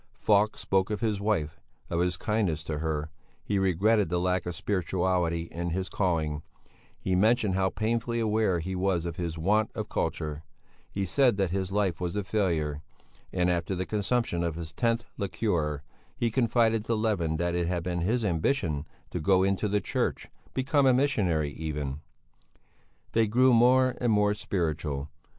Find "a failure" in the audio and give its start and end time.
12.15-12.81